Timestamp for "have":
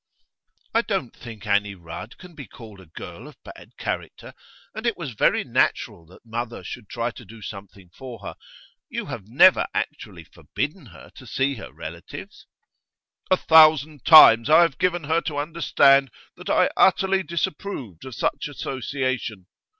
9.05-9.27, 14.63-14.79